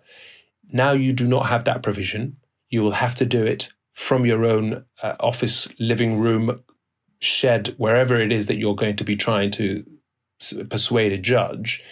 now 0.71 0.91
you 0.91 1.13
do 1.13 1.27
not 1.27 1.47
have 1.47 1.63
that 1.63 1.81
provision. 1.81 2.37
You 2.69 2.83
will 2.83 2.91
have 2.91 3.15
to 3.15 3.25
do 3.25 3.43
it 3.43 3.69
from 3.93 4.23
your 4.23 4.45
own 4.45 4.85
uh, 5.01 5.15
office, 5.19 5.67
living 5.79 6.19
room, 6.19 6.61
shed, 7.21 7.73
wherever 7.79 8.21
it 8.21 8.31
is 8.31 8.45
that 8.45 8.57
you're 8.57 8.75
going 8.75 8.97
to 8.97 9.03
be 9.03 9.15
trying 9.15 9.49
to 9.53 9.83
persuade 10.69 11.11
a 11.11 11.17
judge. 11.17 11.83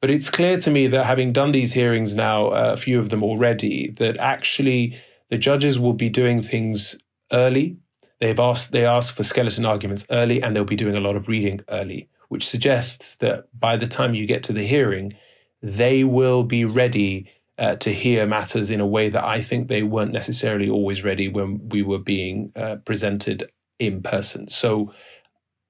But 0.00 0.10
it's 0.10 0.30
clear 0.30 0.58
to 0.58 0.70
me 0.70 0.86
that 0.88 1.04
having 1.04 1.32
done 1.32 1.52
these 1.52 1.72
hearings 1.72 2.14
now, 2.14 2.48
uh, 2.48 2.72
a 2.72 2.76
few 2.76 3.00
of 3.00 3.08
them 3.08 3.24
already, 3.24 3.90
that 3.98 4.16
actually 4.18 4.96
the 5.30 5.38
judges 5.38 5.78
will 5.78 5.92
be 5.92 6.08
doing 6.08 6.42
things 6.42 6.96
early. 7.32 7.76
They've 8.20 8.38
asked 8.38 8.72
they 8.72 8.86
ask 8.86 9.14
for 9.14 9.24
skeleton 9.24 9.64
arguments 9.64 10.06
early, 10.10 10.42
and 10.42 10.54
they'll 10.54 10.64
be 10.64 10.76
doing 10.76 10.96
a 10.96 11.00
lot 11.00 11.16
of 11.16 11.28
reading 11.28 11.60
early, 11.68 12.08
which 12.28 12.48
suggests 12.48 13.16
that 13.16 13.48
by 13.58 13.76
the 13.76 13.86
time 13.86 14.14
you 14.14 14.26
get 14.26 14.42
to 14.44 14.52
the 14.52 14.66
hearing, 14.66 15.14
they 15.62 16.04
will 16.04 16.44
be 16.44 16.64
ready 16.64 17.30
uh, 17.58 17.74
to 17.76 17.92
hear 17.92 18.26
matters 18.26 18.70
in 18.70 18.80
a 18.80 18.86
way 18.86 19.08
that 19.08 19.24
I 19.24 19.42
think 19.42 19.66
they 19.66 19.82
weren't 19.82 20.12
necessarily 20.12 20.68
always 20.68 21.04
ready 21.04 21.26
when 21.28 21.68
we 21.68 21.82
were 21.82 21.98
being 21.98 22.52
uh, 22.54 22.76
presented 22.84 23.50
in 23.80 24.02
person. 24.02 24.48
So 24.48 24.92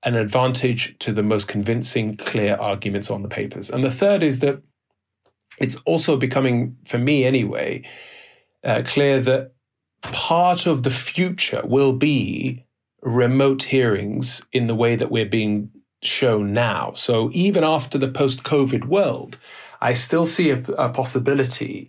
an 0.08 0.16
advantage 0.16 0.96
to 1.00 1.12
the 1.12 1.22
most 1.22 1.48
convincing, 1.48 2.16
clear 2.16 2.54
arguments 2.54 3.10
on 3.10 3.22
the 3.22 3.28
papers. 3.28 3.68
And 3.68 3.84
the 3.84 3.92
third 3.92 4.22
is 4.22 4.38
that 4.38 4.62
it's 5.58 5.76
also 5.84 6.16
becoming, 6.16 6.78
for 6.86 6.96
me 6.96 7.26
anyway, 7.26 7.84
uh, 8.64 8.82
clear 8.86 9.20
that 9.20 9.52
part 10.00 10.66
of 10.66 10.82
the 10.82 10.90
future 10.90 11.60
will 11.62 11.92
be 11.92 12.64
remote 13.02 13.62
hearings 13.62 14.42
in 14.50 14.66
the 14.66 14.74
way 14.74 14.96
that 14.96 15.10
we're 15.10 15.26
being 15.26 15.70
shown 16.02 16.54
now. 16.54 16.92
So 16.94 17.28
even 17.34 17.62
after 17.62 17.98
the 17.98 18.08
post 18.08 18.44
COVID 18.44 18.86
world, 18.86 19.38
I 19.80 19.92
still 19.92 20.26
see 20.26 20.50
a, 20.50 20.60
a 20.72 20.88
possibility 20.88 21.88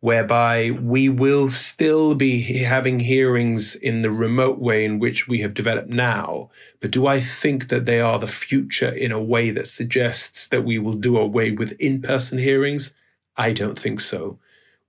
whereby 0.00 0.70
we 0.70 1.08
will 1.08 1.48
still 1.48 2.14
be 2.14 2.40
having 2.42 3.00
hearings 3.00 3.74
in 3.74 4.02
the 4.02 4.10
remote 4.10 4.58
way 4.58 4.84
in 4.84 4.98
which 4.98 5.28
we 5.28 5.40
have 5.40 5.54
developed 5.54 5.88
now. 5.88 6.50
But 6.80 6.90
do 6.90 7.06
I 7.06 7.20
think 7.20 7.68
that 7.68 7.84
they 7.84 8.00
are 8.00 8.18
the 8.18 8.26
future 8.26 8.90
in 8.90 9.12
a 9.12 9.20
way 9.20 9.50
that 9.50 9.66
suggests 9.66 10.48
that 10.48 10.64
we 10.64 10.78
will 10.78 10.94
do 10.94 11.18
away 11.18 11.52
with 11.52 11.72
in 11.72 12.00
person 12.00 12.38
hearings? 12.38 12.92
I 13.36 13.52
don't 13.52 13.78
think 13.78 14.00
so. 14.00 14.38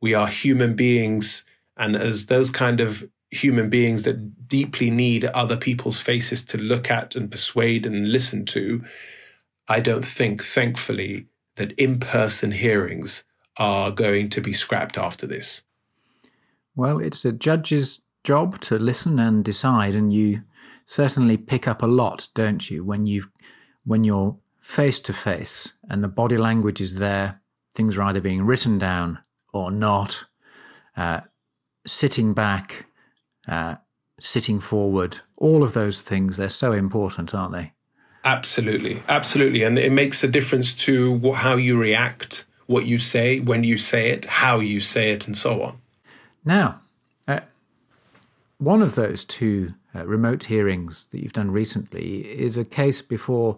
We 0.01 0.13
are 0.13 0.27
human 0.27 0.75
beings. 0.75 1.45
And 1.77 1.95
as 1.95 2.25
those 2.25 2.49
kind 2.49 2.79
of 2.79 3.07
human 3.31 3.69
beings 3.69 4.03
that 4.03 4.47
deeply 4.47 4.89
need 4.89 5.25
other 5.25 5.55
people's 5.55 5.99
faces 5.99 6.43
to 6.45 6.57
look 6.57 6.91
at 6.91 7.15
and 7.15 7.31
persuade 7.31 7.85
and 7.85 8.11
listen 8.11 8.45
to, 8.45 8.83
I 9.67 9.79
don't 9.79 10.05
think, 10.05 10.43
thankfully, 10.43 11.27
that 11.61 11.73
in 11.73 11.99
person 11.99 12.49
hearings 12.49 13.23
are 13.57 13.91
going 13.91 14.29
to 14.29 14.41
be 14.41 14.51
scrapped 14.51 14.97
after 14.97 15.27
this. 15.27 15.61
Well, 16.75 16.97
it's 16.97 17.23
a 17.23 17.31
judge's 17.31 18.01
job 18.23 18.59
to 18.61 18.79
listen 18.79 19.19
and 19.19 19.45
decide, 19.45 19.93
and 19.93 20.11
you 20.11 20.41
certainly 20.87 21.37
pick 21.37 21.67
up 21.67 21.83
a 21.83 21.87
lot, 21.87 22.29
don't 22.33 22.67
you, 22.71 22.83
when 22.83 23.05
you 23.05 23.25
when 23.85 24.03
you're 24.03 24.37
face 24.59 24.99
to 25.01 25.13
face 25.13 25.73
and 25.89 26.03
the 26.03 26.07
body 26.07 26.37
language 26.37 26.81
is 26.81 26.95
there, 26.95 27.41
things 27.73 27.95
are 27.97 28.03
either 28.03 28.21
being 28.21 28.43
written 28.43 28.79
down 28.79 29.19
or 29.53 29.69
not, 29.69 30.25
uh, 30.97 31.21
sitting 31.85 32.33
back, 32.33 32.87
uh, 33.47 33.75
sitting 34.19 34.59
forward, 34.59 35.19
all 35.37 35.63
of 35.63 35.73
those 35.73 35.99
things, 35.99 36.37
they're 36.37 36.49
so 36.49 36.71
important, 36.71 37.35
aren't 37.35 37.53
they? 37.53 37.73
Absolutely, 38.23 39.01
absolutely. 39.07 39.63
And 39.63 39.79
it 39.79 39.91
makes 39.91 40.23
a 40.23 40.27
difference 40.27 40.75
to 40.75 41.33
how 41.33 41.55
you 41.55 41.77
react, 41.77 42.45
what 42.67 42.85
you 42.85 42.97
say, 42.97 43.39
when 43.39 43.63
you 43.63 43.77
say 43.77 44.09
it, 44.09 44.25
how 44.25 44.59
you 44.59 44.79
say 44.79 45.11
it, 45.11 45.25
and 45.25 45.35
so 45.35 45.63
on. 45.63 45.81
Now, 46.45 46.81
uh, 47.27 47.41
one 48.59 48.81
of 48.81 48.95
those 48.95 49.25
two 49.25 49.73
uh, 49.95 50.05
remote 50.05 50.43
hearings 50.43 51.07
that 51.11 51.21
you've 51.21 51.33
done 51.33 51.51
recently 51.51 52.21
is 52.21 52.57
a 52.57 52.65
case 52.65 53.01
before 53.01 53.57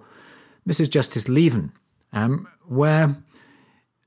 Mrs. 0.67 0.89
Justice 0.89 1.27
Lieven, 1.27 1.71
um, 2.13 2.47
where, 2.65 3.17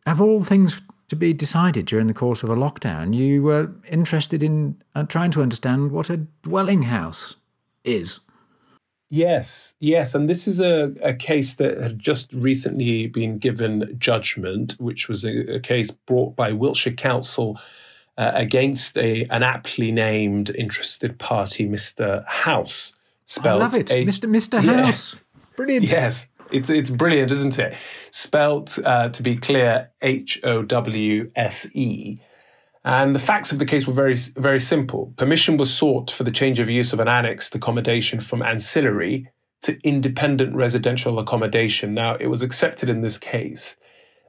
of 0.07 0.21
all 0.21 0.43
things 0.43 0.81
to 1.09 1.17
be 1.17 1.33
decided 1.33 1.87
during 1.87 2.07
the 2.07 2.15
course 2.15 2.43
of 2.43 2.51
a 2.51 2.57
lockdown, 2.57 3.15
you 3.15 3.43
were 3.43 3.71
interested 3.89 4.43
in 4.43 4.83
uh, 4.95 5.05
trying 5.05 5.31
to 5.33 5.43
understand 5.43 5.93
what 5.93 6.11
a 6.11 6.17
dwelling 6.43 6.83
house 6.83 7.37
is. 7.85 8.21
Yes, 9.09 9.75
yes. 9.79 10.15
And 10.15 10.29
this 10.29 10.49
is 10.49 10.61
a, 10.61 10.93
a 11.03 11.15
case 11.15 11.57
that 11.57 11.81
had 11.81 11.99
just 11.99 12.33
recently 12.33 13.07
been 13.07 13.39
given 13.39 13.95
judgment, 13.99 14.73
which 14.79 15.09
was 15.09 15.25
a, 15.25 15.55
a 15.57 15.61
case 15.61 15.91
brought 15.91 16.35
by 16.35 16.53
Wiltshire 16.53 16.93
Council 16.93 17.61
uh, 18.19 18.33
against 18.35 18.97
a 18.99 19.25
an 19.27 19.43
aptly 19.43 19.93
named 19.93 20.51
interested 20.51 21.19
party, 21.19 21.69
Mr. 21.69 22.27
House. 22.27 22.95
Spelled 23.27 23.63
I 23.63 23.65
love 23.65 23.75
it, 23.77 23.91
a, 23.91 24.05
Mr. 24.05 24.29
Mr. 24.29 24.63
House. 24.63 25.15
Yeah. 25.15 25.21
Brilliant. 25.57 25.87
Yes, 25.87 26.29
it's 26.51 26.71
it's 26.71 26.91
brilliant, 26.91 27.31
isn't 27.31 27.59
it? 27.59 27.75
Spelt 28.11 28.79
uh, 28.85 29.09
to 29.11 29.23
be 29.23 29.37
clear, 29.37 29.91
H 30.03 30.41
O 30.45 30.63
W 30.63 31.31
S 31.37 31.69
E. 31.75 32.19
And 32.87 33.17
the 33.17 33.19
facts 33.19 33.51
of 33.51 33.59
the 33.59 33.67
case 33.67 33.85
were 33.85 33.93
very 33.93 34.15
very 34.37 34.61
simple. 34.61 35.13
Permission 35.17 35.57
was 35.57 35.75
sought 35.75 36.09
for 36.09 36.23
the 36.23 36.31
change 36.31 36.61
of 36.61 36.71
use 36.71 36.93
of 36.93 37.01
an 37.01 37.09
annexed 37.09 37.53
accommodation 37.57 38.21
from 38.21 38.43
ancillary 38.43 39.29
to 39.63 39.77
independent 39.83 40.55
residential 40.55 41.19
accommodation. 41.19 41.95
Now, 41.95 42.15
it 42.15 42.29
was 42.29 42.43
accepted 42.43 42.89
in 42.89 43.01
this 43.01 43.19
case 43.19 43.77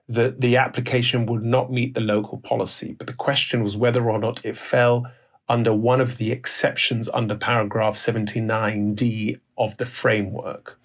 that 0.09 0.41
the 0.41 0.57
application 0.57 1.27
would 1.27 1.43
not 1.43 1.71
meet 1.71 1.93
the 1.93 2.01
local 2.01 2.39
policy, 2.39 2.93
but 2.93 3.05
the 3.05 3.13
question 3.13 3.61
was 3.61 3.77
whether 3.77 4.09
or 4.09 4.17
not 4.17 4.43
it 4.43 4.57
fell 4.57 5.05
under 5.47 5.71
one 5.71 6.01
of 6.01 6.17
the 6.17 6.31
exceptions 6.31 7.07
under 7.13 7.35
paragraph 7.35 7.93
79D 7.93 9.39
of 9.59 9.77
the 9.77 9.85
framework. 9.85 10.79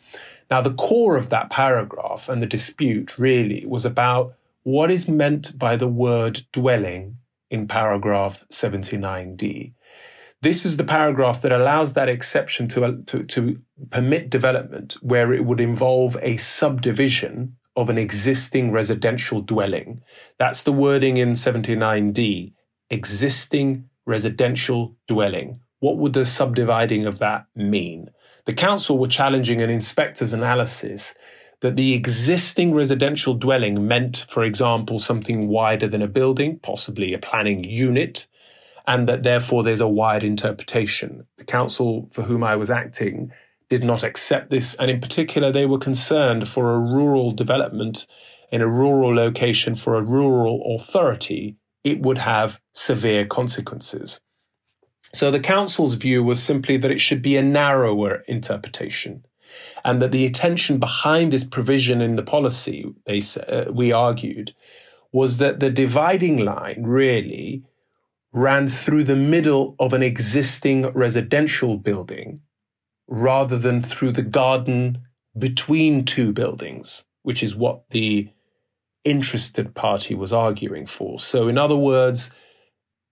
Now, 0.50 0.60
the 0.60 0.74
core 0.74 1.16
of 1.16 1.30
that 1.30 1.48
paragraph 1.48 2.28
and 2.28 2.42
the 2.42 2.46
dispute 2.46 3.16
really 3.16 3.64
was 3.64 3.86
about 3.86 4.34
what 4.62 4.90
is 4.90 5.08
meant 5.08 5.58
by 5.58 5.76
the 5.76 5.88
word 5.88 6.44
dwelling 6.52 7.16
in 7.52 7.68
paragraph 7.68 8.44
79D. 8.50 9.74
This 10.40 10.64
is 10.64 10.76
the 10.76 10.84
paragraph 10.84 11.42
that 11.42 11.52
allows 11.52 11.92
that 11.92 12.08
exception 12.08 12.66
to, 12.68 13.02
to, 13.06 13.22
to 13.22 13.60
permit 13.90 14.30
development 14.30 14.96
where 15.02 15.32
it 15.32 15.44
would 15.44 15.60
involve 15.60 16.16
a 16.22 16.38
subdivision 16.38 17.56
of 17.76 17.90
an 17.90 17.98
existing 17.98 18.72
residential 18.72 19.42
dwelling. 19.42 20.02
That's 20.38 20.62
the 20.64 20.72
wording 20.72 21.18
in 21.18 21.32
79D 21.32 22.54
existing 22.90 23.88
residential 24.04 24.96
dwelling. 25.06 25.60
What 25.80 25.98
would 25.98 26.12
the 26.12 26.24
subdividing 26.24 27.06
of 27.06 27.18
that 27.20 27.46
mean? 27.54 28.08
The 28.44 28.52
council 28.52 28.98
were 28.98 29.08
challenging 29.08 29.60
an 29.60 29.70
inspector's 29.70 30.32
analysis 30.32 31.14
that 31.62 31.76
the 31.76 31.94
existing 31.94 32.74
residential 32.74 33.34
dwelling 33.34 33.88
meant, 33.88 34.26
for 34.28 34.44
example, 34.44 34.98
something 34.98 35.48
wider 35.48 35.88
than 35.88 36.02
a 36.02 36.08
building, 36.08 36.58
possibly 36.58 37.14
a 37.14 37.18
planning 37.18 37.64
unit, 37.64 38.26
and 38.86 39.08
that 39.08 39.22
therefore 39.22 39.62
there's 39.62 39.80
a 39.80 39.88
wide 39.88 40.24
interpretation. 40.24 41.26
The 41.38 41.44
council 41.44 42.08
for 42.12 42.22
whom 42.22 42.44
I 42.44 42.56
was 42.56 42.70
acting 42.70 43.32
did 43.68 43.84
not 43.84 44.02
accept 44.02 44.50
this, 44.50 44.74
and 44.74 44.90
in 44.90 45.00
particular, 45.00 45.50
they 45.50 45.66
were 45.66 45.78
concerned 45.78 46.46
for 46.46 46.74
a 46.74 46.78
rural 46.78 47.30
development 47.30 48.06
in 48.52 48.60
a 48.60 48.68
rural 48.68 49.14
location 49.14 49.74
for 49.74 49.96
a 49.96 50.02
rural 50.02 50.76
authority, 50.76 51.56
it 51.84 52.00
would 52.00 52.18
have 52.18 52.60
severe 52.74 53.24
consequences. 53.24 54.20
So 55.14 55.30
the 55.30 55.40
council's 55.40 55.94
view 55.94 56.22
was 56.22 56.42
simply 56.42 56.76
that 56.76 56.90
it 56.90 57.00
should 57.00 57.22
be 57.22 57.36
a 57.36 57.42
narrower 57.42 58.22
interpretation, 58.28 59.24
and 59.84 60.00
that 60.00 60.12
the 60.12 60.24
intention 60.24 60.78
behind 60.78 61.32
this 61.32 61.44
provision 61.44 62.00
in 62.00 62.16
the 62.16 62.22
policy, 62.22 62.92
they, 63.06 63.20
uh, 63.48 63.64
we 63.70 63.92
argued, 63.92 64.54
was 65.12 65.38
that 65.38 65.60
the 65.60 65.70
dividing 65.70 66.38
line 66.38 66.82
really 66.84 67.62
ran 68.32 68.66
through 68.66 69.04
the 69.04 69.16
middle 69.16 69.76
of 69.78 69.92
an 69.92 70.02
existing 70.02 70.86
residential 70.92 71.76
building 71.76 72.40
rather 73.06 73.58
than 73.58 73.82
through 73.82 74.12
the 74.12 74.22
garden 74.22 75.02
between 75.38 76.04
two 76.04 76.32
buildings, 76.32 77.04
which 77.22 77.42
is 77.42 77.54
what 77.54 77.82
the 77.90 78.28
interested 79.04 79.74
party 79.74 80.14
was 80.14 80.32
arguing 80.32 80.86
for. 80.86 81.18
So, 81.18 81.48
in 81.48 81.58
other 81.58 81.76
words, 81.76 82.30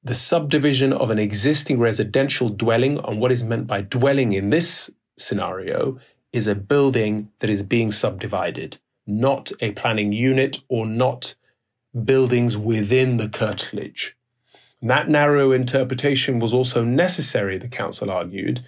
the 0.02 0.14
subdivision 0.14 0.92
of 0.92 1.10
an 1.10 1.18
existing 1.18 1.78
residential 1.78 2.48
dwelling 2.48 2.98
on 3.00 3.18
what 3.18 3.32
is 3.32 3.44
meant 3.44 3.66
by 3.66 3.82
dwelling 3.82 4.32
in 4.32 4.50
this 4.50 4.90
scenario 5.18 5.98
is 6.32 6.46
a 6.46 6.54
building 6.54 7.30
that 7.40 7.50
is 7.50 7.62
being 7.62 7.90
subdivided, 7.90 8.78
not 9.06 9.50
a 9.60 9.72
planning 9.72 10.12
unit 10.12 10.58
or 10.68 10.86
not 10.86 11.34
buildings 12.04 12.56
within 12.56 13.16
the 13.16 13.28
curtilage. 13.28 14.16
And 14.80 14.90
that 14.90 15.08
narrow 15.08 15.52
interpretation 15.52 16.38
was 16.38 16.54
also 16.54 16.84
necessary, 16.84 17.58
the 17.58 17.68
council 17.68 18.10
argued, 18.10 18.60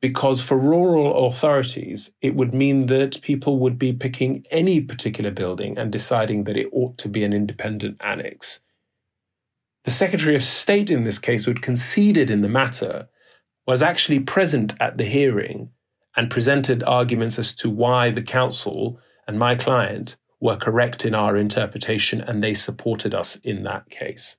because 0.00 0.40
for 0.40 0.56
rural 0.56 1.26
authorities, 1.26 2.12
it 2.20 2.36
would 2.36 2.54
mean 2.54 2.86
that 2.86 3.20
people 3.22 3.58
would 3.58 3.78
be 3.78 3.92
picking 3.92 4.44
any 4.50 4.80
particular 4.80 5.30
building 5.30 5.76
and 5.76 5.90
deciding 5.90 6.44
that 6.44 6.56
it 6.56 6.68
ought 6.72 6.96
to 6.98 7.08
be 7.08 7.24
an 7.24 7.32
independent 7.32 7.96
annex. 8.00 8.60
The 9.84 9.90
Secretary 9.90 10.36
of 10.36 10.44
State 10.44 10.90
in 10.90 11.02
this 11.02 11.18
case, 11.18 11.44
who 11.44 11.50
had 11.50 11.62
conceded 11.62 12.30
in 12.30 12.42
the 12.42 12.48
matter, 12.48 13.08
was 13.66 13.82
actually 13.82 14.20
present 14.20 14.74
at 14.80 14.98
the 14.98 15.04
hearing 15.04 15.70
and 16.18 16.28
presented 16.28 16.82
arguments 16.82 17.38
as 17.38 17.54
to 17.54 17.70
why 17.70 18.10
the 18.10 18.20
council 18.20 18.98
and 19.28 19.38
my 19.38 19.54
client 19.54 20.16
were 20.40 20.56
correct 20.56 21.04
in 21.04 21.14
our 21.14 21.36
interpretation, 21.36 22.20
and 22.20 22.42
they 22.42 22.54
supported 22.54 23.14
us 23.14 23.36
in 23.36 23.62
that 23.62 23.88
case. 23.88 24.36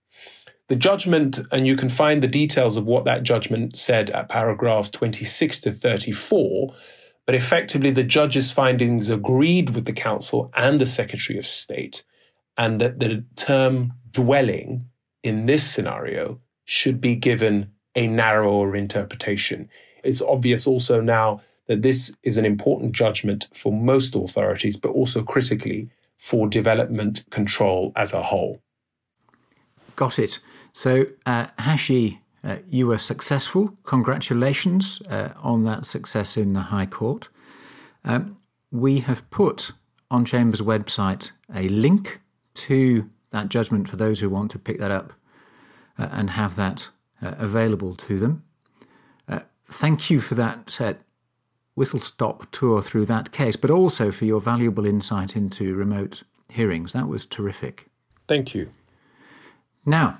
The 0.67 0.75
judgment, 0.75 1.39
and 1.53 1.65
you 1.65 1.77
can 1.77 1.87
find 1.87 2.21
the 2.21 2.27
details 2.27 2.75
of 2.75 2.85
what 2.85 3.05
that 3.05 3.23
judgment 3.23 3.77
said 3.77 4.09
at 4.09 4.27
paragraphs 4.27 4.89
26 4.89 5.61
to 5.61 5.71
34, 5.71 6.75
but 7.25 7.33
effectively 7.33 7.91
the 7.91 8.03
judge's 8.03 8.51
findings 8.51 9.09
agreed 9.09 9.69
with 9.69 9.85
the 9.85 9.93
council 9.93 10.51
and 10.57 10.81
the 10.81 10.85
Secretary 10.85 11.39
of 11.39 11.47
State, 11.47 12.03
and 12.57 12.81
that 12.81 12.99
the 12.99 13.23
term 13.37 13.93
dwelling 14.11 14.85
in 15.23 15.45
this 15.45 15.63
scenario 15.63 16.41
should 16.65 16.99
be 16.99 17.15
given 17.15 17.71
a 17.95 18.05
narrower 18.05 18.75
interpretation. 18.75 19.69
It's 20.03 20.21
obvious 20.21 20.67
also 20.67 20.99
now 20.99 21.39
that 21.69 21.84
this 21.84 22.17
is 22.23 22.36
an 22.36 22.45
important 22.45 22.93
judgment 22.93 23.47
for 23.53 23.71
most 23.71 24.15
authorities, 24.15 24.75
but 24.75 24.89
also 24.89 25.21
critically 25.21 25.88
for 26.17 26.49
development 26.49 27.23
control 27.29 27.93
as 27.95 28.12
a 28.12 28.23
whole. 28.23 28.60
Got 29.95 30.17
it. 30.17 30.39
So, 30.73 31.05
uh, 31.27 31.47
Hashi, 31.60 32.21
uh, 32.43 32.58
you 32.67 32.88
were 32.88 32.97
successful. 32.97 33.77
Congratulations 33.84 35.01
uh, 35.10 35.29
on 35.41 35.63
that 35.65 35.86
success 35.86 36.36
in 36.36 36.53
the 36.53 36.62
High 36.62 36.88
Court. 36.88 37.29
Um, 38.03 38.38
we 38.71 39.01
have 39.01 39.29
put 39.29 39.71
on 40.10 40.25
Chambers' 40.25 40.62
website 40.62 41.29
a 41.53 41.69
link 41.69 42.19
to 42.55 43.10
that 43.29 43.49
judgment 43.49 43.88
for 43.88 43.95
those 43.95 44.21
who 44.21 44.29
want 44.29 44.49
to 44.51 44.60
pick 44.60 44.79
that 44.79 44.89
up 44.89 45.13
uh, 45.99 46.10
and 46.12 46.32
have 46.32 46.55
that 46.55 46.88
uh, 47.21 47.36
available 47.38 47.93
to 47.93 48.17
them. 48.17 48.43
Uh, 49.27 49.41
thank 49.69 50.10
you 50.10 50.19
for 50.19 50.34
that 50.34 50.75
uh, 50.82 50.93
whistle 51.79 51.99
stop 51.99 52.45
tour 52.51 52.81
through 52.81 53.05
that 53.05 53.31
case, 53.31 53.55
but 53.55 53.71
also 53.71 54.11
for 54.11 54.25
your 54.25 54.41
valuable 54.41 54.85
insight 54.85 55.35
into 55.35 55.73
remote 55.73 56.23
hearings. 56.49 56.91
That 56.91 57.07
was 57.07 57.25
terrific. 57.25 57.87
Thank 58.27 58.53
you. 58.53 58.71
Now, 59.85 60.19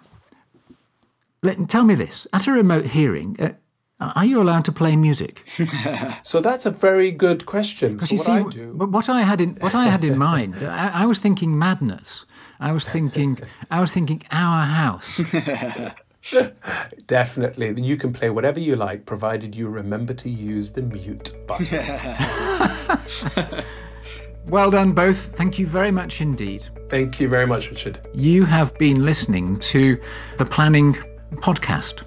let, 1.44 1.70
tell 1.70 1.84
me 1.84 1.96
this: 1.96 2.26
at 2.32 2.48
a 2.48 2.52
remote 2.54 2.86
hearing, 2.86 3.36
uh, 3.40 3.52
are 4.00 4.26
you 4.26 4.42
allowed 4.42 4.64
to 4.66 4.72
play 4.72 4.96
music? 4.96 5.44
so 6.24 6.40
that's 6.40 6.66
a 6.66 6.72
very 6.72 7.12
good 7.12 7.46
question. 7.46 7.96
Because 7.96 8.12
you 8.14 8.18
see, 8.18 8.32
I 8.32 8.42
what 8.42 9.10
I 9.10 9.22
had 9.24 9.42
in 9.42 9.56
what 9.56 9.76
I 9.76 9.86
had 9.86 10.04
in 10.06 10.18
mind, 10.32 10.64
I, 10.64 11.04
I, 11.04 11.06
was 11.06 11.20
thinking 11.20 11.60
madness. 11.60 12.26
I 12.62 12.72
was 12.72 12.86
thinking, 12.86 13.38
I 13.70 13.82
was 13.82 13.92
thinking 13.92 14.24
our 14.32 14.66
house. 14.66 15.20
Definitely, 17.08 17.82
you 17.82 17.98
can 17.98 18.14
play 18.14 18.30
whatever 18.30 18.60
you 18.60 18.76
like, 18.76 19.06
provided 19.06 19.56
you 19.56 19.70
remember 19.70 20.14
to 20.16 20.30
use 20.30 20.72
the 20.72 20.82
mute 20.82 21.34
button. 21.48 21.68
Yeah. 21.72 23.02
well 24.48 24.70
done, 24.72 24.92
both. 24.92 25.36
Thank 25.36 25.58
you 25.58 25.68
very 25.68 25.92
much 25.92 26.22
indeed. 26.22 26.66
Thank 26.90 27.20
you 27.20 27.30
very 27.30 27.48
much, 27.48 27.70
Richard. 27.70 28.00
You 28.14 28.46
have 28.46 28.78
been 28.78 29.06
listening 29.06 29.60
to 29.60 30.00
the 30.38 30.46
Planning 30.46 30.98
Podcast. 31.36 32.04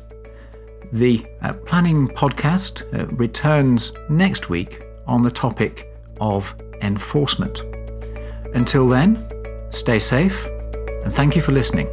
The 0.92 1.24
uh, 1.40 1.54
Planning 1.54 2.08
Podcast 2.08 2.82
uh, 2.92 3.06
returns 3.14 3.92
next 4.10 4.50
week 4.50 4.82
on 5.06 5.22
the 5.22 5.30
topic 5.30 5.94
of 6.20 6.54
enforcement. 6.82 7.62
Until 8.54 8.88
then, 8.88 9.16
stay 9.70 9.98
safe 9.98 10.46
and 11.04 11.14
thank 11.14 11.34
you 11.34 11.40
for 11.40 11.52
listening. 11.52 11.88